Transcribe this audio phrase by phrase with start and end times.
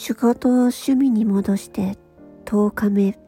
[0.00, 1.98] 仕事を趣味に戻して
[2.44, 3.18] 10日目。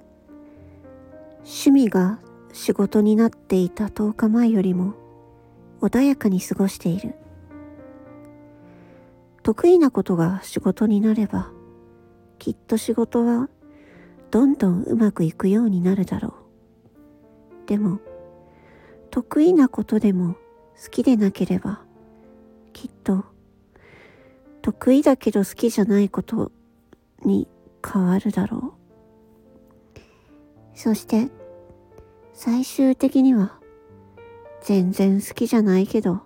[1.38, 2.20] 趣味が
[2.52, 4.95] 仕事になっていた10日前よりも
[5.80, 7.16] 穏やかに過ごしている。
[9.43, 11.50] 得意なことが仕事になれば、
[12.38, 13.48] きっと仕事は
[14.30, 16.37] どんどんうまくいくようになるだろ
[17.66, 17.68] う。
[17.68, 17.98] でも、
[19.11, 20.37] 得意なことでも
[20.80, 21.82] 好きでなければ、
[22.73, 23.25] きっと
[24.62, 26.52] 得意だけど好きじゃないこと
[27.24, 27.48] に
[27.86, 28.74] 変わるだろ
[29.94, 29.98] う。
[30.74, 31.29] そして
[32.33, 33.58] 最終的には
[34.62, 36.22] 全然好きじゃないけど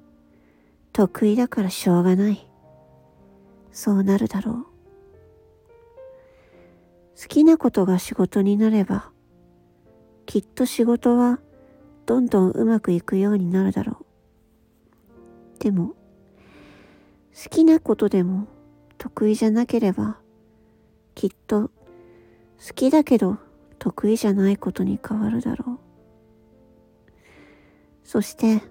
[0.92, 2.48] 得意だからしょうがない。
[3.72, 4.54] そうなるだろう。
[7.20, 9.10] 好きなことが仕事になれば
[10.26, 11.38] きっと仕事は
[12.06, 14.04] どんどんうまくいくようになるだろう。
[15.58, 15.94] でも
[17.34, 18.46] 好きなことでも
[18.98, 20.18] 得意じゃなければ
[21.14, 21.70] きっと
[22.66, 23.38] 好きだけど
[23.78, 25.78] 得意じゃないことに変わるだろう。
[28.04, 28.62] そして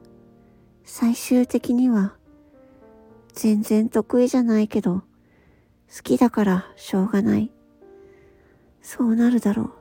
[0.84, 2.16] 最終的には
[3.34, 5.04] 全然得意じゃないけど
[5.96, 7.52] 好きだからしょうがない。
[8.82, 9.74] そうなるだろう。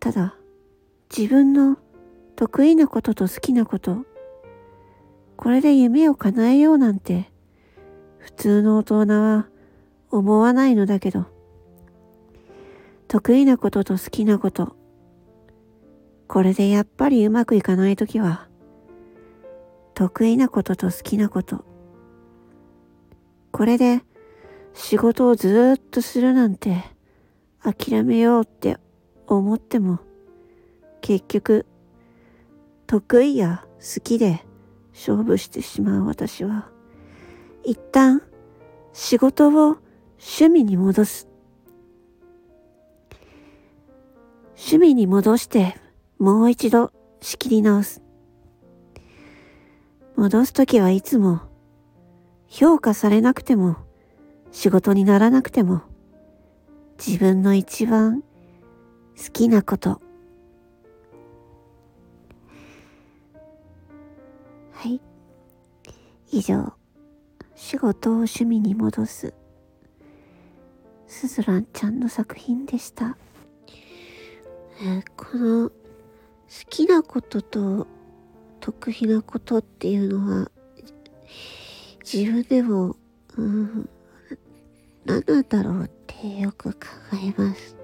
[0.00, 0.36] ただ
[1.16, 1.78] 自分の
[2.36, 4.04] 得意なことと好きなこと
[5.36, 7.30] これで夢を叶えようなんて
[8.18, 9.46] 普通の大人は
[10.16, 11.26] 思わないのだけど、
[13.08, 14.76] 得意なことと好きなこと、
[16.28, 18.48] これでやっぱりうまくいかないときは、
[19.94, 21.64] 得意なことと好きなこと、
[23.50, 24.02] これで
[24.72, 26.84] 仕事をずっとするなんて
[27.60, 28.78] 諦めようって
[29.26, 29.98] 思っても、
[31.00, 31.66] 結局、
[32.86, 34.46] 得意や好きで
[34.92, 36.68] 勝負してしまう私は、
[37.64, 38.22] 一旦
[38.92, 39.78] 仕事を
[40.26, 41.28] 趣味に戻す。
[44.56, 45.76] 趣味に戻して
[46.18, 48.02] もう一度仕切り直す。
[50.16, 51.42] 戻すときはいつも
[52.48, 53.76] 評価されなくても
[54.50, 55.82] 仕事にならなくても
[57.04, 60.00] 自分の一番好きなこと
[64.72, 65.00] はい
[66.30, 66.72] 以上
[67.54, 69.34] 仕事を趣味に戻す
[71.26, 73.16] すずらんちゃんの作品でした。
[74.82, 75.74] えー、この好
[76.68, 77.86] きなことと
[78.60, 80.50] 得意なことっていうのは
[82.00, 82.96] 自分でも、
[83.38, 83.88] うん、
[85.06, 86.78] 何なんだろうってよく考
[87.14, 87.76] えます。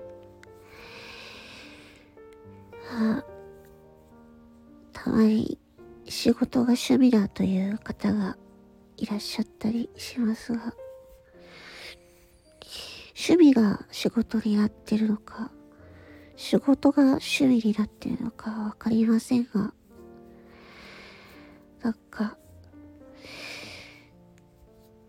[2.93, 3.25] あ
[4.93, 5.59] たまに
[6.05, 8.37] 仕事が趣味だという方が
[8.99, 10.75] いらっしゃったりしますが
[13.31, 15.53] 趣味が仕事になってるのか、
[16.35, 19.73] 仕事が趣味になってるのかわかりませんが、
[21.81, 22.37] なんか、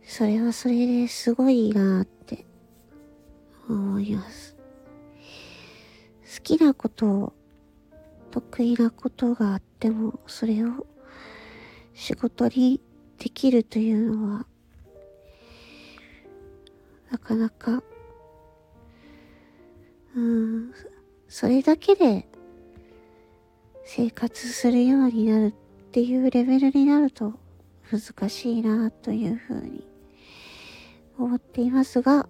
[0.03, 2.45] それはそれですごいなって
[3.67, 4.55] 思います。
[6.35, 7.33] 好きなことを、
[8.29, 10.85] 得意なことがあっても、それを
[11.95, 12.81] 仕事に
[13.17, 14.45] できるというのは、
[17.09, 17.81] なかなか
[20.15, 20.73] うん、
[21.27, 22.27] それだけで
[23.85, 25.51] 生活するようになるっ
[25.91, 27.33] ていうレベルになると
[27.91, 29.87] 難しいなというふうに
[31.17, 32.27] 思っていますが、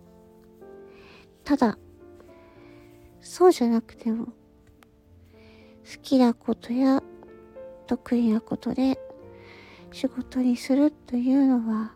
[1.44, 1.78] ただ、
[3.22, 4.34] そうじゃなくても、好
[6.02, 7.02] きなことや
[7.88, 9.00] 得意なことで
[9.91, 11.94] 仕事にするというのは、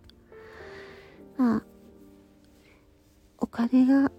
[1.38, 1.63] まあ、
[3.38, 4.12] お金が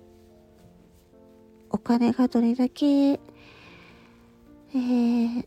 [1.87, 5.47] 金がどれだけ、えー、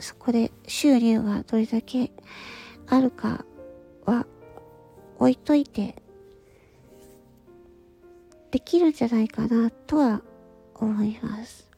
[0.00, 2.10] そこで収入がどれだけ
[2.88, 3.44] あるか
[4.04, 4.26] は
[5.20, 5.94] 置いといて
[8.50, 10.22] できるんじゃないかなとは
[10.74, 11.70] 思います。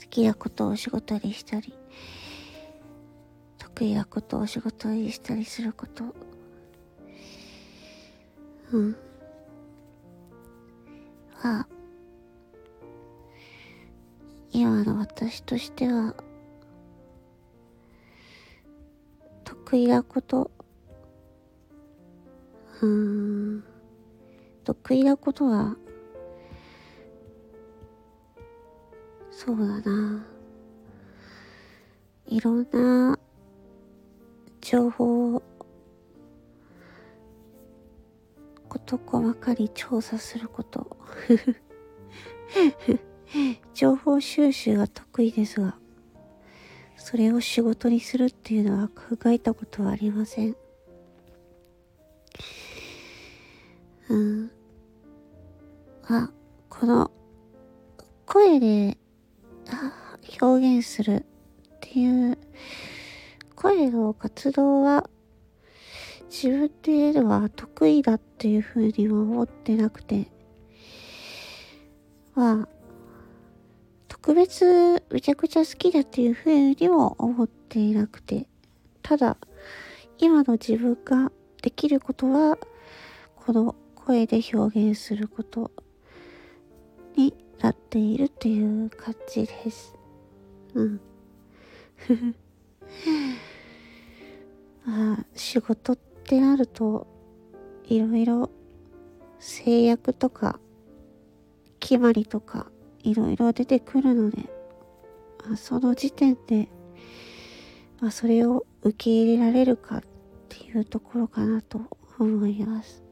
[0.00, 1.74] 好きなことを仕事にしたり
[3.58, 6.04] 得意なことを仕事にしたりすること
[8.70, 9.07] うん
[11.38, 11.66] は
[14.50, 16.14] 今の私としては
[19.44, 20.50] 得意なこと
[22.80, 23.64] うん
[24.64, 25.76] 得意なことは
[29.30, 30.26] そうだな。
[32.26, 33.18] いろんな
[34.60, 35.42] 情報を
[38.88, 40.96] 事細かに調査すること。
[43.74, 45.78] 情報収集が得意ですが
[46.96, 50.56] それを仕事にするっていうのは考えたことはありません。
[54.08, 54.50] うん。
[56.04, 56.30] あ
[56.70, 57.10] この
[58.24, 58.96] 声で
[60.40, 61.24] 表現するっ
[61.80, 62.38] ていう
[63.54, 65.10] 声の活動は
[66.30, 66.70] 自分
[67.12, 70.30] では得意だっていうふうには思ってなくて
[72.34, 72.68] まあ
[74.08, 78.46] 特別めちゃくちゃ好きだっていうふうにも思っていなくて
[79.02, 79.36] ただ
[80.18, 81.32] 今の自分が
[81.62, 82.58] できることは
[83.36, 85.70] この声で表現すること
[87.16, 89.94] になっているっていう感じです。
[90.74, 91.00] うん。
[94.84, 97.06] まあ、仕事ってってなると、
[97.84, 98.50] いろいろ
[99.38, 100.60] 制約とか、
[101.80, 104.42] 決まりとか、いろいろ出てくるので、
[105.46, 106.68] まあ、その時点で、
[108.02, 110.02] まあ、それを受け入れられるかっ
[110.50, 111.80] ていうところかなと
[112.18, 113.02] 思います。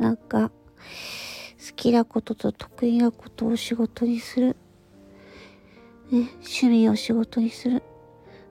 [0.00, 4.56] なんか、好きなことと得意なことを仕事にする。
[6.10, 7.84] ね、趣味を仕事にする。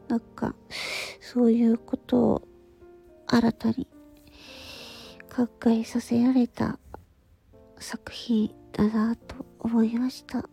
[0.07, 0.55] なんか、
[1.19, 2.47] そういうことを
[3.27, 3.88] 新たに
[5.35, 6.77] 考えさせられた
[7.79, 10.44] 作品だなと思いました。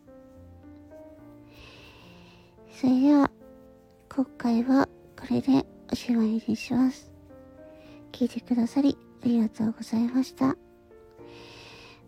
[2.72, 3.30] それでは、
[4.08, 4.88] 今回は
[5.18, 7.10] これでおしまいにします。
[8.12, 10.56] 聞いてくださりありがとうございました。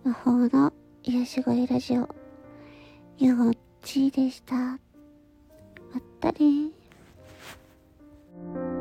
[0.05, 0.73] 魔法の
[1.03, 2.09] 癒し声ラジオ、
[3.19, 3.53] ゆう
[3.83, 4.55] ちでした。
[4.55, 4.79] ま
[5.99, 6.82] ったね
[8.43, 8.72] thank you